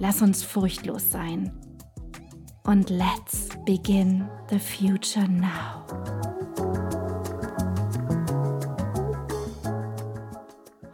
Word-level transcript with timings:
Lass 0.00 0.22
uns 0.22 0.42
furchtlos 0.42 1.10
sein. 1.10 1.52
Und 2.64 2.90
let's 2.90 3.48
begin 3.64 4.28
the 4.50 4.58
future 4.58 5.28
now. 5.28 5.84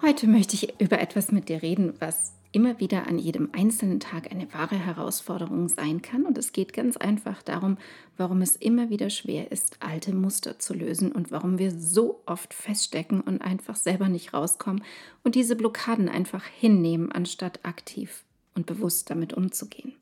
Heute 0.03 0.27
möchte 0.27 0.55
ich 0.55 0.81
über 0.81 1.01
etwas 1.01 1.33
mit 1.33 1.49
dir 1.49 1.63
reden, 1.63 1.95
was 1.99 2.35
immer 2.53 2.79
wieder 2.79 3.07
an 3.07 3.19
jedem 3.19 3.49
einzelnen 3.53 4.01
Tag 4.01 4.31
eine 4.33 4.53
wahre 4.53 4.77
Herausforderung 4.77 5.69
sein 5.69 6.03
kann. 6.03 6.27
Und 6.27 6.37
es 6.37 6.53
geht 6.53 6.75
ganz 6.75 6.99
einfach 6.99 7.43
darum, 7.43 7.79
warum 8.19 8.43
es 8.43 8.57
immer 8.57 8.91
wieder 8.91 9.09
schwer 9.09 9.51
ist, 9.51 9.79
alte 9.81 10.13
Muster 10.13 10.59
zu 10.59 10.75
lösen 10.75 11.13
und 11.13 11.31
warum 11.31 11.59
wir 11.59 11.71
so 11.71 12.23
oft 12.27 12.53
feststecken 12.53 13.23
und 13.23 13.41
einfach 13.41 13.77
selber 13.77 14.09
nicht 14.09 14.35
rauskommen 14.35 14.85
und 15.23 15.37
diese 15.37 15.57
Blockaden 15.57 16.09
einfach 16.09 16.45
hinnehmen, 16.45 17.13
anstatt 17.13 17.61
aktiv 17.63 18.25
und 18.61 18.67
bewusst 18.67 19.09
damit 19.09 19.33
umzugehen. 19.33 19.95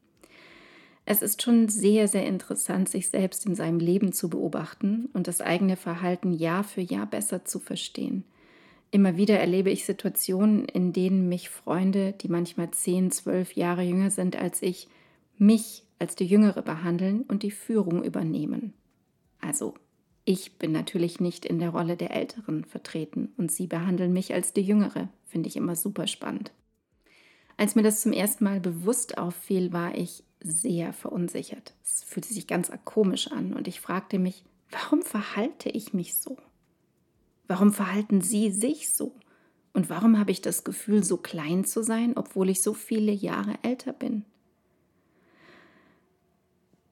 Es 1.06 1.23
ist 1.23 1.42
schon 1.42 1.69
sehr, 1.69 2.09
sehr 2.09 2.27
interessant, 2.27 2.89
sich 2.89 3.09
selbst 3.09 3.47
in 3.47 3.55
seinem 3.55 3.78
Leben 3.78 4.12
zu 4.12 4.28
beobachten 4.28 5.09
und 5.15 5.27
das 5.27 5.41
eigene 5.41 5.77
Verhalten 5.77 6.33
Jahr 6.33 6.65
für 6.65 6.83
Jahr 6.83 7.06
besser 7.06 7.45
zu 7.45 7.61
verstehen. 7.61 8.25
Immer 8.91 9.17
wieder 9.17 9.39
erlebe 9.39 9.70
ich 9.70 9.84
Situationen, 9.84 10.65
in 10.65 10.92
denen 10.92 11.28
mich 11.28 11.50
Freunde, 11.50 12.12
die 12.20 12.28
manchmal 12.28 12.70
10, 12.70 13.11
12 13.11 13.53
Jahre 13.53 13.83
jünger 13.83 14.11
sind 14.11 14.37
als 14.37 14.61
ich, 14.61 14.89
mich 15.39 15.84
als 15.98 16.17
die 16.17 16.27
Jüngere 16.27 16.62
behandeln 16.62 17.22
und 17.22 17.43
die 17.43 17.53
Führung 17.53 18.03
übernehmen. 18.03 18.75
Also, 19.41 19.75
ich 20.25 20.59
bin 20.59 20.72
natürlich 20.72 21.20
nicht 21.20 21.47
in 21.47 21.59
der 21.59 21.70
Rolle 21.70 21.97
der 21.97 22.15
Älteren 22.15 22.65
vertreten 22.65 23.33
und 23.37 23.53
sie 23.53 23.67
behandeln 23.67 24.12
mich 24.12 24.34
als 24.34 24.53
die 24.53 24.62
Jüngere. 24.62 25.09
Finde 25.27 25.48
ich 25.48 25.56
immer 25.56 25.77
super 25.77 26.06
spannend. 26.06 26.50
Als 27.59 27.75
mir 27.75 27.83
das 27.83 28.01
zum 28.01 28.12
ersten 28.12 28.45
Mal 28.45 28.61
bewusst 28.61 29.19
auffiel, 29.19 29.73
war 29.73 29.97
ich 29.97 30.23
sehr 30.41 30.92
verunsichert. 30.92 31.75
Es 31.84 32.05
fühlte 32.05 32.33
sich 32.33 32.47
ganz 32.47 32.70
komisch 32.84 33.33
an 33.33 33.53
und 33.53 33.67
ich 33.67 33.81
fragte 33.81 34.20
mich, 34.20 34.45
warum 34.70 35.03
verhalte 35.03 35.69
ich 35.69 35.93
mich 35.93 36.15
so? 36.15 36.38
Warum 37.49 37.72
verhalten 37.72 38.21
Sie 38.21 38.53
sich 38.53 38.91
so? 38.91 39.12
Und 39.72 39.91
warum 39.91 40.21
habe 40.21 40.31
ich 40.31 40.41
das 40.41 40.62
Gefühl, 40.62 41.03
so 41.03 41.16
klein 41.16 41.65
zu 41.65 41.83
sein, 41.83 42.16
obwohl 42.16 42.49
ich 42.49 42.62
so 42.62 42.75
viele 42.75 43.10
Jahre 43.12 43.55
älter 43.62 43.93
bin? 43.93 44.25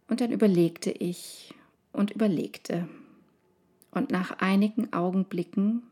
Und 0.08 0.20
dann 0.20 0.32
überlegte 0.32 0.90
ich 0.90 1.54
und 1.92 2.10
überlegte. 2.10 2.88
Und 3.92 4.10
nach 4.10 4.38
einigen 4.38 4.92
Augenblicken 4.92 5.84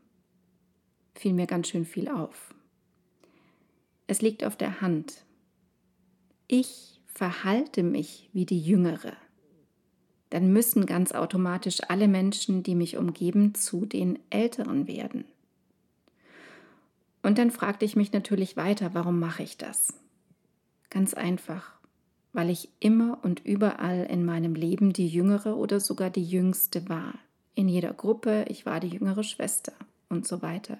fiel 1.13 1.31
mir 1.31 1.47
ganz 1.47 1.69
schön 1.69 1.85
viel 1.85 2.09
auf. 2.09 2.54
Es 4.07 4.21
liegt 4.21 4.43
auf 4.43 4.55
der 4.55 4.81
Hand. 4.81 5.25
Ich 6.47 7.01
verhalte 7.07 7.81
mich 7.81 8.29
wie 8.33 8.45
die 8.45 8.59
Jüngere. 8.59 9.13
Dann 10.29 10.51
müssen 10.51 10.85
ganz 10.85 11.11
automatisch 11.13 11.79
alle 11.87 12.07
Menschen, 12.07 12.61
die 12.61 12.75
mich 12.75 12.97
umgeben, 12.97 13.55
zu 13.55 13.85
den 13.85 14.19
Älteren 14.29 14.87
werden. 14.87 15.25
Und 17.23 17.37
dann 17.39 17.49
fragte 17.49 17.85
ich 17.85 17.95
mich 17.95 18.11
natürlich 18.11 18.57
weiter, 18.57 18.93
warum 18.93 19.19
mache 19.19 19.41
ich 19.41 19.57
das? 19.57 19.93
Ganz 20.91 21.13
einfach, 21.15 21.73
weil 22.33 22.49
ich 22.51 22.69
immer 22.79 23.19
und 23.23 23.43
überall 23.43 24.05
in 24.05 24.25
meinem 24.25 24.53
Leben 24.53 24.93
die 24.93 25.07
jüngere 25.07 25.57
oder 25.57 25.79
sogar 25.79 26.11
die 26.11 26.23
jüngste 26.23 26.87
war. 26.87 27.15
In 27.55 27.67
jeder 27.67 27.93
Gruppe, 27.93 28.45
ich 28.49 28.65
war 28.65 28.79
die 28.79 28.89
jüngere 28.89 29.23
Schwester 29.23 29.73
und 30.09 30.27
so 30.27 30.41
weiter. 30.41 30.77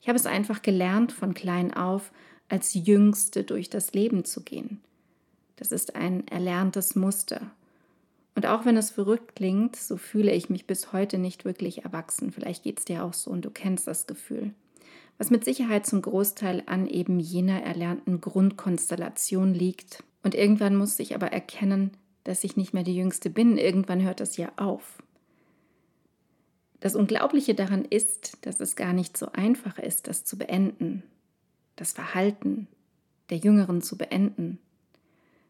Ich 0.00 0.08
habe 0.08 0.16
es 0.16 0.26
einfach 0.26 0.62
gelernt 0.62 1.12
von 1.12 1.34
klein 1.34 1.74
auf, 1.74 2.10
als 2.48 2.74
Jüngste 2.74 3.44
durch 3.44 3.70
das 3.70 3.92
Leben 3.92 4.24
zu 4.24 4.42
gehen. 4.42 4.80
Das 5.56 5.72
ist 5.72 5.96
ein 5.96 6.26
erlerntes 6.28 6.94
Muster. 6.94 7.50
Und 8.34 8.46
auch 8.46 8.64
wenn 8.64 8.76
es 8.76 8.90
verrückt 8.90 9.34
klingt, 9.34 9.74
so 9.74 9.96
fühle 9.96 10.32
ich 10.32 10.48
mich 10.48 10.66
bis 10.66 10.92
heute 10.92 11.18
nicht 11.18 11.44
wirklich 11.44 11.84
erwachsen. 11.84 12.30
Vielleicht 12.30 12.62
geht 12.62 12.78
es 12.78 12.84
dir 12.84 13.04
auch 13.04 13.12
so 13.12 13.30
und 13.30 13.44
du 13.44 13.50
kennst 13.50 13.88
das 13.88 14.06
Gefühl. 14.06 14.52
Was 15.18 15.30
mit 15.30 15.44
Sicherheit 15.44 15.84
zum 15.84 16.00
Großteil 16.00 16.62
an 16.66 16.86
eben 16.86 17.18
jener 17.18 17.60
erlernten 17.62 18.20
Grundkonstellation 18.20 19.52
liegt. 19.52 20.04
Und 20.22 20.36
irgendwann 20.36 20.76
muss 20.76 20.98
ich 21.00 21.16
aber 21.16 21.32
erkennen, 21.32 21.90
dass 22.22 22.44
ich 22.44 22.56
nicht 22.56 22.72
mehr 22.72 22.84
die 22.84 22.94
Jüngste 22.94 23.28
bin. 23.28 23.58
Irgendwann 23.58 24.02
hört 24.02 24.20
das 24.20 24.36
ja 24.36 24.52
auf. 24.56 25.02
Das 26.78 26.94
Unglaubliche 26.94 27.56
daran 27.56 27.84
ist, 27.84 28.38
dass 28.42 28.60
es 28.60 28.76
gar 28.76 28.92
nicht 28.92 29.16
so 29.16 29.32
einfach 29.32 29.80
ist, 29.80 30.06
das 30.06 30.24
zu 30.24 30.38
beenden 30.38 31.02
das 31.78 31.92
Verhalten 31.92 32.66
der 33.30 33.38
Jüngeren 33.38 33.82
zu 33.82 33.96
beenden. 33.96 34.58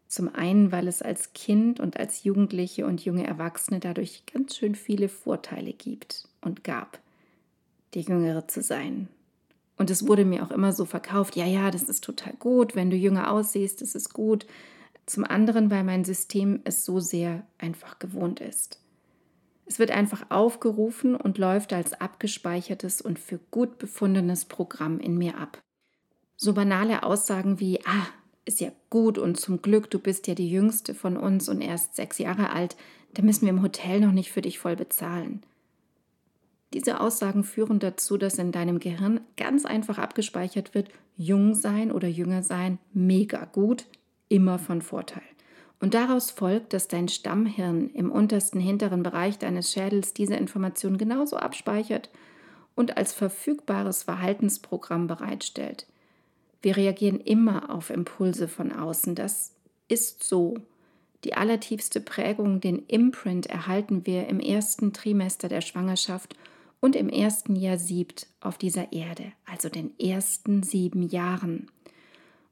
Zum 0.08 0.34
einen, 0.34 0.72
weil 0.72 0.88
es 0.88 1.02
als 1.02 1.32
Kind 1.32 1.80
und 1.80 1.98
als 1.98 2.24
Jugendliche 2.24 2.86
und 2.86 3.04
junge 3.04 3.26
Erwachsene 3.26 3.78
dadurch 3.78 4.24
ganz 4.26 4.56
schön 4.56 4.74
viele 4.74 5.08
Vorteile 5.08 5.72
gibt 5.72 6.28
und 6.40 6.64
gab, 6.64 6.98
die 7.94 8.00
Jüngere 8.00 8.48
zu 8.48 8.62
sein. 8.62 9.08
Und 9.76 9.90
es 9.90 10.08
wurde 10.08 10.24
mir 10.24 10.42
auch 10.42 10.50
immer 10.50 10.72
so 10.72 10.84
verkauft, 10.86 11.36
ja, 11.36 11.46
ja, 11.46 11.70
das 11.70 11.84
ist 11.84 12.02
total 12.02 12.34
gut, 12.38 12.74
wenn 12.74 12.90
du 12.90 12.96
jünger 12.96 13.30
aussiehst, 13.30 13.80
das 13.80 13.94
ist 13.94 14.12
gut. 14.12 14.46
Zum 15.06 15.24
anderen, 15.24 15.70
weil 15.70 15.84
mein 15.84 16.04
System 16.04 16.60
es 16.64 16.84
so 16.84 17.00
sehr 17.00 17.46
einfach 17.58 17.98
gewohnt 17.98 18.40
ist. 18.40 18.80
Es 19.66 19.78
wird 19.78 19.90
einfach 19.90 20.30
aufgerufen 20.30 21.14
und 21.14 21.38
läuft 21.38 21.72
als 21.74 21.92
abgespeichertes 21.92 23.02
und 23.02 23.18
für 23.18 23.38
gut 23.50 23.78
befundenes 23.78 24.46
Programm 24.46 24.98
in 24.98 25.16
mir 25.16 25.38
ab. 25.38 25.60
So 26.40 26.52
banale 26.52 27.02
Aussagen 27.02 27.58
wie, 27.58 27.80
ah, 27.84 28.06
ist 28.44 28.60
ja 28.60 28.70
gut 28.90 29.18
und 29.18 29.38
zum 29.38 29.60
Glück, 29.60 29.90
du 29.90 29.98
bist 29.98 30.28
ja 30.28 30.36
die 30.36 30.48
jüngste 30.48 30.94
von 30.94 31.16
uns 31.16 31.48
und 31.48 31.60
erst 31.60 31.96
sechs 31.96 32.18
Jahre 32.18 32.50
alt, 32.50 32.76
da 33.14 33.22
müssen 33.22 33.42
wir 33.42 33.50
im 33.50 33.60
Hotel 33.60 33.98
noch 33.98 34.12
nicht 34.12 34.30
für 34.30 34.40
dich 34.40 34.60
voll 34.60 34.76
bezahlen. 34.76 35.42
Diese 36.72 37.00
Aussagen 37.00 37.42
führen 37.42 37.80
dazu, 37.80 38.16
dass 38.16 38.38
in 38.38 38.52
deinem 38.52 38.78
Gehirn 38.78 39.20
ganz 39.36 39.64
einfach 39.64 39.98
abgespeichert 39.98 40.74
wird, 40.74 40.90
jung 41.16 41.56
sein 41.56 41.90
oder 41.90 42.06
jünger 42.06 42.44
sein, 42.44 42.78
mega 42.92 43.44
gut, 43.46 43.86
immer 44.28 44.60
von 44.60 44.80
Vorteil. 44.80 45.22
Und 45.80 45.94
daraus 45.94 46.30
folgt, 46.30 46.72
dass 46.72 46.86
dein 46.86 47.08
Stammhirn 47.08 47.90
im 47.90 48.12
untersten 48.12 48.60
hinteren 48.60 49.02
Bereich 49.02 49.38
deines 49.38 49.72
Schädels 49.72 50.14
diese 50.14 50.36
Information 50.36 50.98
genauso 50.98 51.36
abspeichert 51.36 52.10
und 52.76 52.96
als 52.96 53.12
verfügbares 53.12 54.04
Verhaltensprogramm 54.04 55.08
bereitstellt. 55.08 55.86
Wir 56.60 56.76
reagieren 56.76 57.20
immer 57.20 57.70
auf 57.70 57.90
Impulse 57.90 58.48
von 58.48 58.72
außen. 58.72 59.14
Das 59.14 59.54
ist 59.88 60.22
so. 60.22 60.56
Die 61.24 61.34
allertiefste 61.34 62.00
Prägung, 62.00 62.60
den 62.60 62.84
Imprint, 62.86 63.46
erhalten 63.46 64.06
wir 64.06 64.28
im 64.28 64.40
ersten 64.40 64.92
Trimester 64.92 65.48
der 65.48 65.60
Schwangerschaft 65.60 66.36
und 66.80 66.94
im 66.94 67.08
ersten 67.08 67.56
Jahr 67.56 67.78
siebt 67.78 68.28
auf 68.40 68.56
dieser 68.56 68.92
Erde, 68.92 69.32
also 69.44 69.68
den 69.68 69.98
ersten 69.98 70.62
sieben 70.62 71.02
Jahren. 71.02 71.70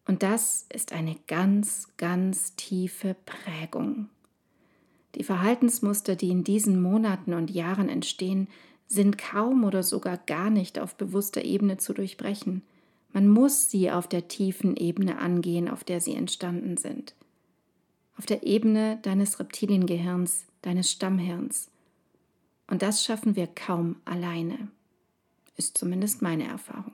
Und 0.05 0.23
das 0.23 0.67
ist 0.73 0.93
eine 0.93 1.17
ganz, 1.27 1.89
ganz 1.97 2.57
tiefe 2.57 3.17
Prägung. 3.25 4.09
Die 5.15 5.25
Verhaltensmuster, 5.25 6.15
die 6.15 6.31
in 6.31 6.45
diesen 6.45 6.81
Monaten 6.81 7.35
und 7.35 7.51
Jahren 7.51 7.89
entstehen, 7.89 8.49
sind 8.87 9.19
kaum 9.19 9.65
oder 9.65 9.83
sogar 9.83 10.17
gar 10.19 10.51
nicht 10.51 10.79
auf 10.79 10.97
bewusster 10.97 11.45
Ebene 11.45 11.79
zu 11.79 11.93
durchbrechen. 11.93 12.63
Man 13.17 13.29
muss 13.29 13.71
sie 13.71 13.91
auf 13.91 14.09
der 14.09 14.29
tiefen 14.29 14.77
Ebene 14.77 15.19
angehen, 15.19 15.71
auf 15.71 15.85
der 15.85 16.03
sie 16.03 16.15
entstanden 16.15 16.77
sind. 16.77 17.15
auf 18.19 18.27
der 18.27 18.43
Ebene 18.43 18.99
deines 19.01 19.41
Reptiliengehirns, 19.41 20.45
deines 20.61 20.91
Stammhirns. 20.91 21.71
Und 22.67 22.83
das 22.83 23.03
schaffen 23.03 23.35
wir 23.35 23.47
kaum 23.47 23.97
alleine, 24.05 24.69
ist 25.57 25.79
zumindest 25.79 26.21
meine 26.21 26.47
Erfahrung. 26.47 26.93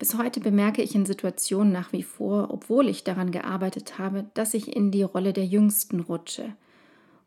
Bis 0.00 0.18
heute 0.18 0.40
bemerke 0.40 0.82
ich 0.82 0.96
in 0.96 1.06
Situationen 1.06 1.72
nach 1.72 1.92
wie 1.92 2.02
vor, 2.02 2.50
obwohl 2.50 2.88
ich 2.88 3.04
daran 3.04 3.30
gearbeitet 3.30 4.00
habe, 4.00 4.26
dass 4.34 4.54
ich 4.54 4.74
in 4.74 4.90
die 4.90 5.04
Rolle 5.04 5.32
der 5.32 5.46
Jüngsten 5.46 6.00
rutsche. 6.00 6.56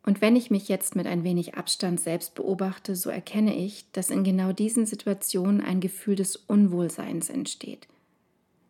Und 0.05 0.19
wenn 0.19 0.35
ich 0.35 0.51
mich 0.51 0.67
jetzt 0.67 0.95
mit 0.95 1.07
ein 1.07 1.23
wenig 1.23 1.55
Abstand 1.55 1.99
selbst 1.99 2.35
beobachte, 2.35 2.95
so 2.95 3.09
erkenne 3.09 3.55
ich, 3.55 3.89
dass 3.93 4.09
in 4.09 4.23
genau 4.23 4.51
diesen 4.51 4.85
Situationen 4.85 5.61
ein 5.61 5.79
Gefühl 5.79 6.15
des 6.15 6.35
Unwohlseins 6.35 7.29
entsteht. 7.29 7.87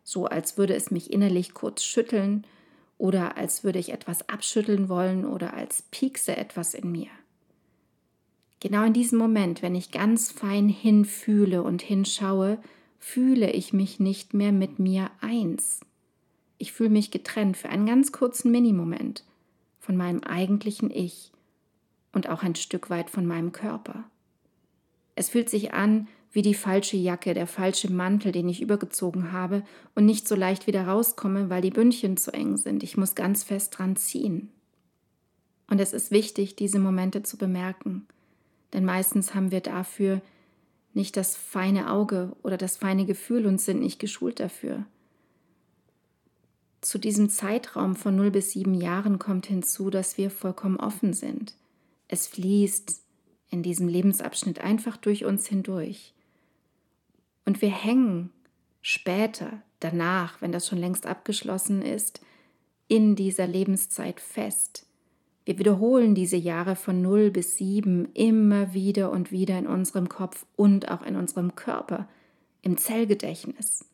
So 0.04 0.26
als 0.26 0.56
würde 0.56 0.74
es 0.74 0.92
mich 0.92 1.12
innerlich 1.12 1.52
kurz 1.52 1.82
schütteln 1.82 2.46
oder 2.98 3.36
als 3.36 3.64
würde 3.64 3.80
ich 3.80 3.92
etwas 3.92 4.28
abschütteln 4.28 4.88
wollen 4.88 5.24
oder 5.24 5.54
als 5.54 5.82
piekse 5.90 6.36
etwas 6.36 6.72
in 6.72 6.92
mir. 6.92 7.08
Genau 8.60 8.84
in 8.84 8.92
diesem 8.92 9.18
Moment, 9.18 9.60
wenn 9.60 9.74
ich 9.74 9.90
ganz 9.90 10.30
fein 10.30 10.68
hinfühle 10.68 11.62
und 11.64 11.82
hinschaue, 11.82 12.58
fühle 13.00 13.50
ich 13.50 13.72
mich 13.72 13.98
nicht 13.98 14.34
mehr 14.34 14.52
mit 14.52 14.78
mir 14.78 15.10
eins. 15.20 15.80
Ich 16.58 16.72
fühle 16.72 16.90
mich 16.90 17.10
getrennt 17.10 17.56
für 17.56 17.68
einen 17.68 17.86
ganz 17.86 18.12
kurzen 18.12 18.52
Minimoment 18.52 19.24
von 19.84 19.96
meinem 19.96 20.22
eigentlichen 20.24 20.90
Ich 20.90 21.30
und 22.12 22.28
auch 22.28 22.42
ein 22.42 22.54
Stück 22.54 22.88
weit 22.88 23.10
von 23.10 23.26
meinem 23.26 23.52
Körper. 23.52 24.04
Es 25.14 25.28
fühlt 25.28 25.50
sich 25.50 25.74
an 25.74 26.08
wie 26.32 26.42
die 26.42 26.54
falsche 26.54 26.96
Jacke, 26.96 27.34
der 27.34 27.46
falsche 27.46 27.92
Mantel, 27.92 28.32
den 28.32 28.48
ich 28.48 28.62
übergezogen 28.62 29.30
habe 29.30 29.62
und 29.94 30.06
nicht 30.06 30.26
so 30.26 30.34
leicht 30.34 30.66
wieder 30.66 30.86
rauskomme, 30.86 31.50
weil 31.50 31.60
die 31.60 31.70
Bündchen 31.70 32.16
zu 32.16 32.32
eng 32.32 32.56
sind. 32.56 32.82
Ich 32.82 32.96
muss 32.96 33.14
ganz 33.14 33.44
fest 33.44 33.78
dran 33.78 33.94
ziehen. 33.94 34.48
Und 35.68 35.80
es 35.80 35.92
ist 35.92 36.10
wichtig, 36.10 36.56
diese 36.56 36.78
Momente 36.78 37.22
zu 37.22 37.36
bemerken, 37.36 38.06
denn 38.72 38.84
meistens 38.84 39.34
haben 39.34 39.50
wir 39.50 39.60
dafür 39.60 40.22
nicht 40.94 41.16
das 41.16 41.36
feine 41.36 41.90
Auge 41.90 42.32
oder 42.42 42.56
das 42.56 42.76
feine 42.76 43.04
Gefühl 43.04 43.46
und 43.46 43.60
sind 43.60 43.80
nicht 43.80 43.98
geschult 43.98 44.40
dafür. 44.40 44.84
Zu 46.84 46.98
diesem 46.98 47.30
Zeitraum 47.30 47.96
von 47.96 48.14
0 48.14 48.30
bis 48.30 48.50
7 48.50 48.74
Jahren 48.74 49.18
kommt 49.18 49.46
hinzu, 49.46 49.88
dass 49.88 50.18
wir 50.18 50.28
vollkommen 50.28 50.76
offen 50.76 51.14
sind. 51.14 51.54
Es 52.08 52.26
fließt 52.26 53.02
in 53.48 53.62
diesem 53.62 53.88
Lebensabschnitt 53.88 54.58
einfach 54.58 54.98
durch 54.98 55.24
uns 55.24 55.46
hindurch. 55.46 56.12
Und 57.46 57.62
wir 57.62 57.70
hängen 57.70 58.28
später, 58.82 59.62
danach, 59.80 60.42
wenn 60.42 60.52
das 60.52 60.68
schon 60.68 60.76
längst 60.76 61.06
abgeschlossen 61.06 61.80
ist, 61.80 62.20
in 62.86 63.16
dieser 63.16 63.46
Lebenszeit 63.46 64.20
fest. 64.20 64.84
Wir 65.46 65.58
wiederholen 65.58 66.14
diese 66.14 66.36
Jahre 66.36 66.76
von 66.76 67.00
0 67.00 67.30
bis 67.30 67.56
7 67.56 68.12
immer 68.12 68.74
wieder 68.74 69.10
und 69.10 69.32
wieder 69.32 69.58
in 69.58 69.66
unserem 69.66 70.10
Kopf 70.10 70.44
und 70.54 70.90
auch 70.90 71.00
in 71.00 71.16
unserem 71.16 71.54
Körper, 71.54 72.10
im 72.60 72.76
Zellgedächtnis. 72.76 73.86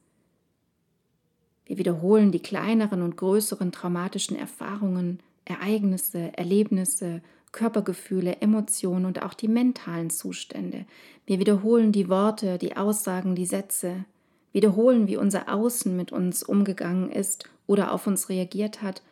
Wir 1.70 1.78
wiederholen 1.78 2.32
die 2.32 2.40
kleineren 2.40 3.00
und 3.00 3.16
größeren 3.16 3.70
traumatischen 3.70 4.36
Erfahrungen, 4.36 5.20
Ereignisse, 5.44 6.36
Erlebnisse, 6.36 7.22
Körpergefühle, 7.52 8.38
Emotionen 8.40 9.04
und 9.04 9.22
auch 9.22 9.34
die 9.34 9.46
mentalen 9.46 10.10
Zustände. 10.10 10.84
Wir 11.26 11.38
wiederholen 11.38 11.92
die 11.92 12.08
Worte, 12.08 12.58
die 12.58 12.76
Aussagen, 12.76 13.36
die 13.36 13.46
Sätze, 13.46 14.04
wiederholen, 14.52 15.06
wie 15.06 15.16
unser 15.16 15.48
Außen 15.48 15.96
mit 15.96 16.10
uns 16.10 16.42
umgegangen 16.42 17.08
ist 17.08 17.48
oder 17.68 17.92
auf 17.92 18.08
uns 18.08 18.28
reagiert 18.28 18.82
hat, 18.82 19.04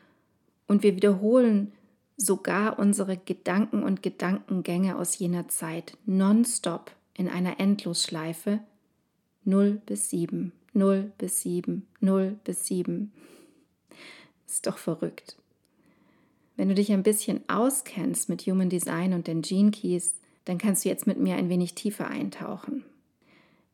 und 0.66 0.82
wir 0.82 0.96
wiederholen 0.96 1.70
sogar 2.16 2.80
unsere 2.80 3.18
Gedanken 3.18 3.84
und 3.84 4.02
Gedankengänge 4.02 4.96
aus 4.96 5.16
jener 5.16 5.46
Zeit 5.46 5.96
nonstop 6.06 6.90
in 7.14 7.28
einer 7.28 7.60
Endlosschleife. 7.60 8.58
0 9.44 9.80
bis 9.86 10.10
7, 10.10 10.50
0 10.78 11.12
bis 11.18 11.42
7, 11.42 11.86
0 12.00 12.38
bis 12.44 12.66
7. 12.66 13.12
Ist 14.46 14.66
doch 14.66 14.78
verrückt. 14.78 15.36
Wenn 16.56 16.68
du 16.68 16.74
dich 16.74 16.92
ein 16.92 17.02
bisschen 17.02 17.46
auskennst 17.48 18.28
mit 18.28 18.42
Human 18.42 18.70
Design 18.70 19.12
und 19.12 19.26
den 19.26 19.42
Gene 19.42 19.70
Keys, 19.70 20.14
dann 20.44 20.58
kannst 20.58 20.84
du 20.84 20.88
jetzt 20.88 21.06
mit 21.06 21.18
mir 21.18 21.36
ein 21.36 21.48
wenig 21.48 21.74
tiefer 21.74 22.08
eintauchen. 22.08 22.84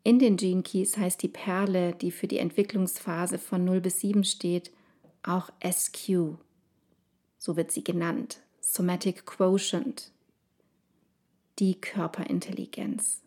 In 0.03 0.19
den 0.19 0.37
Gene 0.37 0.63
Keys 0.63 0.97
heißt 0.97 1.23
die 1.23 1.29
Perle, 1.29 1.95
die 1.95 2.11
für 2.11 2.27
die 2.27 2.39
Entwicklungsphase 2.39 3.39
von 3.39 3.65
0 3.65 3.81
bis 3.81 4.01
7 4.01 4.25
steht, 4.25 4.71
auch 5.23 5.51
SQ, 5.67 6.37
so 7.39 7.57
wird 7.57 7.71
sie 7.71 7.85
genannt, 7.85 8.41
Somatic 8.61 9.25
Quotient, 9.25 10.11
die 11.59 11.81
Körperintelligenz. 11.81 13.24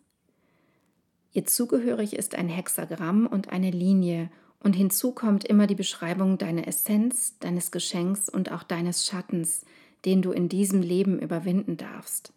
Ihr 1.34 1.46
zugehörig 1.46 2.14
ist 2.14 2.36
ein 2.36 2.50
Hexagramm 2.50 3.28
und 3.28 3.50
eine 3.50 3.72
Linie 3.72 4.30
und 4.60 4.74
hinzu 4.74 5.12
kommt 5.12 5.44
immer 5.46 5.68
die 5.68 5.76
Beschreibung 5.76 6.38
deiner 6.38 6.68
Essenz, 6.68 7.38
deines 7.40 7.72
Geschenks 7.72 8.28
und 8.30 8.52
auch 8.52 8.64
deines 8.64 9.06
Schattens, 9.06 9.66
den 10.06 10.22
du 10.22 10.32
in 10.32 10.50
diesem 10.50 10.82
Leben 10.82 11.20
überwinden 11.20 11.78
darfst. 11.78 12.34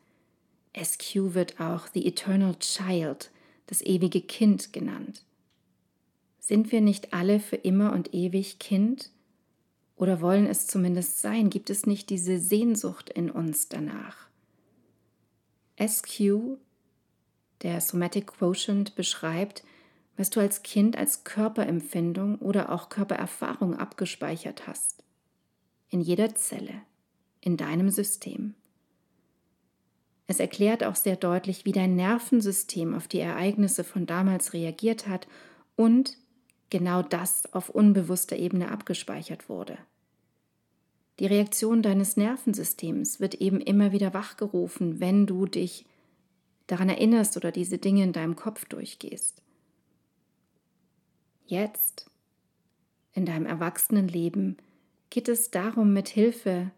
SQ 0.81 1.35
wird 1.35 1.61
auch 1.61 1.89
The 1.93 2.07
Eternal 2.07 2.55
Child, 2.59 3.31
das 3.67 3.83
ewige 3.83 4.21
Kind 4.21 4.73
genannt. 4.73 5.25
Sind 6.39 6.73
wir 6.73 6.81
nicht 6.81 7.13
alle 7.15 7.41
für 7.41 7.57
immer 7.57 7.93
und 7.93 8.13
ewig 8.15 8.59
Kind? 8.59 9.11
oder 10.01 10.23
wollen 10.23 10.47
es 10.47 10.67
zumindest 10.67 11.21
sein? 11.21 11.51
Gibt 11.51 11.69
es 11.69 11.85
nicht 11.85 12.09
diese 12.09 12.41
Sehnsucht 12.41 13.11
in 13.11 13.31
uns 13.31 13.69
danach? 13.69 14.29
SQ, 15.79 16.57
der 17.63 17.81
Somatic 17.81 18.29
Quotient, 18.29 18.95
beschreibt, 18.95 19.65
was 20.17 20.31
du 20.31 20.41
als 20.41 20.63
Kind 20.63 20.97
als 20.97 21.25
Körperempfindung 21.25 22.37
oder 22.37 22.71
auch 22.73 22.89
Körpererfahrung 22.89 23.77
abgespeichert 23.77 24.67
hast. 24.67 25.03
In 25.89 26.01
jeder 26.01 26.35
Zelle, 26.35 26.83
in 27.41 27.57
deinem 27.57 27.91
System. 27.91 28.55
Es 30.27 30.39
erklärt 30.39 30.85
auch 30.85 30.95
sehr 30.95 31.17
deutlich, 31.17 31.65
wie 31.65 31.73
dein 31.73 31.97
Nervensystem 31.97 32.95
auf 32.95 33.09
die 33.09 33.19
Ereignisse 33.19 33.83
von 33.83 34.07
damals 34.07 34.53
reagiert 34.53 35.09
hat 35.09 35.27
und 35.75 36.17
genau 36.71 37.03
das 37.03 37.53
auf 37.53 37.69
unbewusster 37.69 38.37
Ebene 38.37 38.71
abgespeichert 38.71 39.49
wurde. 39.49 39.77
Die 41.19 41.27
Reaktion 41.27 41.83
deines 41.83 42.17
Nervensystems 42.17 43.21
wird 43.21 43.35
eben 43.35 43.61
immer 43.61 43.93
wieder 43.93 44.15
wachgerufen, 44.15 45.01
wenn 45.01 45.27
du 45.27 45.47
dich 45.47 45.85
daran 46.71 46.89
erinnerst 46.89 47.37
oder 47.37 47.53
diese 47.53 47.79
Dinge 47.79 48.03
in 48.05 48.13
deinem 48.13 48.37
Kopf 48.37 48.65
durchgehst. 48.67 49.43
Jetzt, 51.47 52.11
in 53.13 53.27
deinem 53.27 53.47
Erwachsenenleben, 53.47 54.57
geht 55.11 55.29
es 55.29 55.51
darum, 55.51 55.93
mit 55.93 56.09
Hilfe 56.09 56.71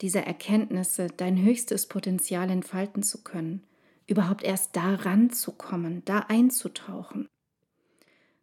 dieser 0.00 0.22
Erkenntnisse 0.22 1.08
dein 1.08 1.42
höchstes 1.42 1.86
Potenzial 1.86 2.50
entfalten 2.50 3.02
zu 3.02 3.22
können, 3.22 3.64
überhaupt 4.06 4.42
erst 4.42 4.76
da 4.76 4.94
ranzukommen, 4.94 6.02
da 6.04 6.20
einzutauchen. 6.20 7.28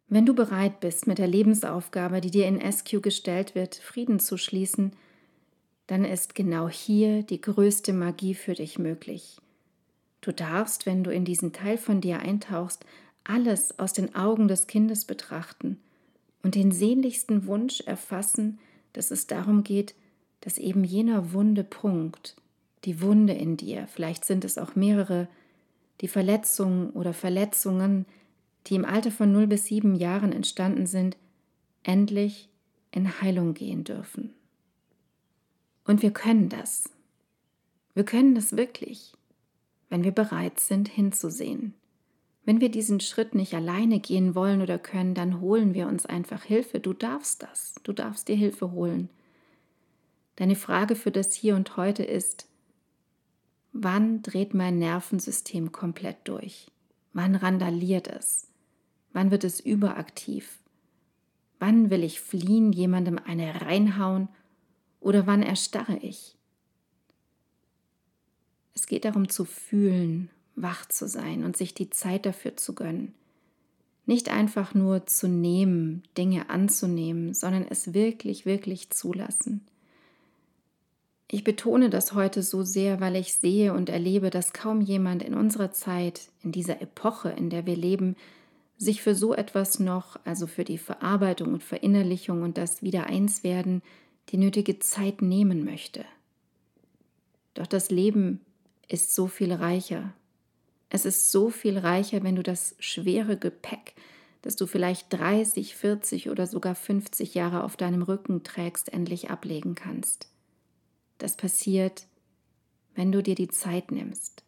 Wenn 0.08 0.24
du 0.24 0.34
bereit 0.34 0.78
bist, 0.78 1.08
mit 1.08 1.18
der 1.18 1.26
Lebensaufgabe, 1.26 2.20
die 2.20 2.30
dir 2.30 2.46
in 2.46 2.60
SQ 2.60 3.02
gestellt 3.02 3.56
wird, 3.56 3.74
Frieden 3.74 4.20
zu 4.20 4.36
schließen, 4.36 4.92
dann 5.88 6.04
ist 6.04 6.36
genau 6.36 6.68
hier 6.68 7.24
die 7.24 7.40
größte 7.40 7.92
Magie 7.92 8.34
für 8.34 8.54
dich 8.54 8.78
möglich. 8.78 9.38
Du 10.20 10.32
darfst, 10.32 10.86
wenn 10.86 11.04
du 11.04 11.12
in 11.12 11.24
diesen 11.24 11.52
Teil 11.52 11.78
von 11.78 12.00
dir 12.00 12.20
eintauchst, 12.20 12.84
alles 13.24 13.78
aus 13.78 13.92
den 13.92 14.14
Augen 14.14 14.48
des 14.48 14.66
Kindes 14.66 15.04
betrachten 15.04 15.78
und 16.42 16.54
den 16.54 16.72
sehnlichsten 16.72 17.46
Wunsch 17.46 17.80
erfassen, 17.80 18.58
dass 18.92 19.10
es 19.10 19.26
darum 19.26 19.64
geht, 19.64 19.94
dass 20.40 20.58
eben 20.58 20.84
jener 20.84 21.32
wunde 21.32 21.64
Punkt, 21.64 22.36
die 22.84 23.00
Wunde 23.00 23.32
in 23.32 23.56
dir, 23.56 23.88
vielleicht 23.88 24.24
sind 24.24 24.44
es 24.44 24.58
auch 24.58 24.76
mehrere, 24.76 25.28
die 26.00 26.08
Verletzungen 26.08 26.90
oder 26.90 27.12
Verletzungen, 27.12 28.06
die 28.66 28.74
im 28.74 28.84
Alter 28.84 29.10
von 29.10 29.32
0 29.32 29.46
bis 29.46 29.66
7 29.66 29.96
Jahren 29.96 30.32
entstanden 30.32 30.86
sind, 30.86 31.16
endlich 31.82 32.48
in 32.92 33.20
Heilung 33.20 33.54
gehen 33.54 33.84
dürfen. 33.84 34.34
Und 35.84 36.02
wir 36.02 36.12
können 36.12 36.48
das. 36.48 36.90
Wir 37.94 38.04
können 38.04 38.34
das 38.34 38.56
wirklich, 38.56 39.14
wenn 39.88 40.04
wir 40.04 40.12
bereit 40.12 40.60
sind, 40.60 40.88
hinzusehen. 40.88 41.74
Wenn 42.44 42.60
wir 42.60 42.70
diesen 42.70 43.00
Schritt 43.00 43.34
nicht 43.34 43.54
alleine 43.54 43.98
gehen 43.98 44.34
wollen 44.34 44.62
oder 44.62 44.78
können, 44.78 45.14
dann 45.14 45.40
holen 45.40 45.74
wir 45.74 45.88
uns 45.88 46.06
einfach 46.06 46.44
Hilfe. 46.44 46.78
Du 46.78 46.92
darfst 46.92 47.42
das. 47.42 47.74
Du 47.82 47.92
darfst 47.92 48.28
dir 48.28 48.36
Hilfe 48.36 48.70
holen. 48.70 49.08
Deine 50.36 50.54
Frage 50.54 50.94
für 50.94 51.10
das 51.10 51.34
Hier 51.34 51.56
und 51.56 51.76
heute 51.76 52.04
ist, 52.04 52.46
wann 53.72 54.22
dreht 54.22 54.54
mein 54.54 54.78
Nervensystem 54.78 55.72
komplett 55.72 56.18
durch? 56.24 56.70
Wann 57.12 57.34
randaliert 57.34 58.06
es? 58.06 58.48
Wann 59.12 59.30
wird 59.30 59.42
es 59.42 59.58
überaktiv? 59.58 60.60
Wann 61.58 61.90
will 61.90 62.04
ich 62.04 62.20
fliehen, 62.20 62.72
jemandem 62.72 63.18
eine 63.18 63.62
reinhauen 63.62 64.28
Oder 65.00 65.26
wann 65.26 65.42
erstarre 65.42 65.96
ich? 65.96 66.35
Es 68.76 68.86
geht 68.86 69.06
darum 69.06 69.30
zu 69.30 69.46
fühlen, 69.46 70.28
wach 70.54 70.86
zu 70.86 71.08
sein 71.08 71.44
und 71.44 71.56
sich 71.56 71.72
die 71.72 71.88
Zeit 71.88 72.26
dafür 72.26 72.58
zu 72.58 72.74
gönnen. 72.74 73.14
Nicht 74.04 74.28
einfach 74.28 74.74
nur 74.74 75.06
zu 75.06 75.28
nehmen, 75.28 76.02
Dinge 76.18 76.50
anzunehmen, 76.50 77.32
sondern 77.32 77.64
es 77.68 77.94
wirklich, 77.94 78.44
wirklich 78.44 78.90
zulassen. 78.90 79.66
Ich 81.28 81.42
betone 81.42 81.88
das 81.88 82.12
heute 82.12 82.42
so 82.42 82.64
sehr, 82.64 83.00
weil 83.00 83.16
ich 83.16 83.32
sehe 83.32 83.72
und 83.72 83.88
erlebe, 83.88 84.28
dass 84.28 84.52
kaum 84.52 84.82
jemand 84.82 85.22
in 85.22 85.32
unserer 85.32 85.72
Zeit, 85.72 86.28
in 86.42 86.52
dieser 86.52 86.82
Epoche, 86.82 87.30
in 87.30 87.48
der 87.48 87.64
wir 87.64 87.76
leben, 87.76 88.14
sich 88.76 89.00
für 89.00 89.14
so 89.14 89.34
etwas 89.34 89.80
noch, 89.80 90.20
also 90.24 90.46
für 90.46 90.64
die 90.64 90.78
Verarbeitung 90.78 91.54
und 91.54 91.64
Verinnerlichung 91.64 92.42
und 92.42 92.58
das 92.58 92.82
Wiedereinswerden, 92.82 93.82
die 94.28 94.36
nötige 94.36 94.78
Zeit 94.80 95.22
nehmen 95.22 95.64
möchte. 95.64 96.04
Doch 97.54 97.66
das 97.66 97.90
Leben 97.90 98.40
ist 98.88 99.14
so 99.14 99.26
viel 99.26 99.52
reicher. 99.52 100.12
Es 100.88 101.04
ist 101.04 101.32
so 101.32 101.50
viel 101.50 101.78
reicher, 101.78 102.22
wenn 102.22 102.36
du 102.36 102.42
das 102.42 102.76
schwere 102.78 103.36
Gepäck, 103.36 103.94
das 104.42 104.56
du 104.56 104.66
vielleicht 104.66 105.12
30, 105.12 105.74
40 105.74 106.30
oder 106.30 106.46
sogar 106.46 106.74
50 106.74 107.34
Jahre 107.34 107.64
auf 107.64 107.76
deinem 107.76 108.02
Rücken 108.02 108.44
trägst, 108.44 108.92
endlich 108.92 109.30
ablegen 109.30 109.74
kannst. 109.74 110.28
Das 111.18 111.36
passiert, 111.36 112.06
wenn 112.94 113.10
du 113.10 113.22
dir 113.22 113.34
die 113.34 113.48
Zeit 113.48 113.90
nimmst. 113.90 114.44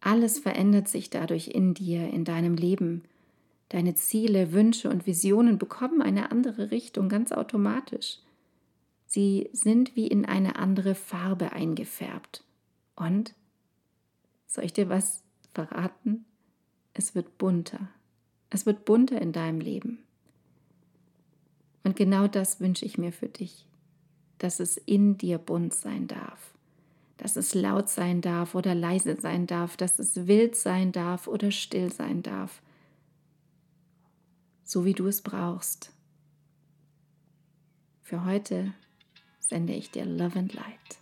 Alles 0.00 0.40
verändert 0.40 0.88
sich 0.88 1.10
dadurch 1.10 1.48
in 1.48 1.74
dir, 1.74 2.08
in 2.08 2.24
deinem 2.24 2.54
Leben. 2.54 3.04
Deine 3.68 3.94
Ziele, 3.94 4.52
Wünsche 4.52 4.90
und 4.90 5.06
Visionen 5.06 5.58
bekommen 5.58 6.02
eine 6.02 6.30
andere 6.30 6.70
Richtung 6.70 7.08
ganz 7.08 7.32
automatisch. 7.32 8.18
Sie 9.06 9.48
sind 9.52 9.96
wie 9.96 10.08
in 10.08 10.24
eine 10.24 10.56
andere 10.56 10.94
Farbe 10.94 11.52
eingefärbt. 11.52 12.44
Und, 13.02 13.34
soll 14.46 14.64
ich 14.64 14.72
dir 14.72 14.88
was 14.88 15.22
verraten? 15.54 16.24
Es 16.94 17.14
wird 17.14 17.38
bunter. 17.38 17.88
Es 18.50 18.66
wird 18.66 18.84
bunter 18.84 19.20
in 19.20 19.32
deinem 19.32 19.60
Leben. 19.60 19.98
Und 21.84 21.96
genau 21.96 22.28
das 22.28 22.60
wünsche 22.60 22.84
ich 22.84 22.98
mir 22.98 23.12
für 23.12 23.28
dich 23.28 23.66
dass 24.42 24.58
es 24.58 24.76
in 24.76 25.16
dir 25.18 25.38
bunt 25.38 25.72
sein 25.72 26.08
darf, 26.08 26.54
dass 27.16 27.36
es 27.36 27.54
laut 27.54 27.88
sein 27.88 28.20
darf 28.20 28.56
oder 28.56 28.74
leise 28.74 29.16
sein 29.20 29.46
darf, 29.46 29.76
dass 29.76 30.00
es 30.00 30.26
wild 30.26 30.56
sein 30.56 30.90
darf 30.90 31.28
oder 31.28 31.52
still 31.52 31.92
sein 31.92 32.22
darf, 32.22 32.60
so 34.64 34.84
wie 34.84 34.94
du 34.94 35.06
es 35.06 35.22
brauchst. 35.22 35.92
Für 38.02 38.24
heute 38.24 38.74
sende 39.38 39.74
ich 39.74 39.92
dir 39.92 40.04
Love 40.04 40.40
and 40.40 40.54
Light. 40.54 41.01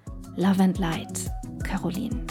Love 0.37 0.61
and 0.61 0.79
Light, 0.79 1.29
Caroline. 1.63 2.25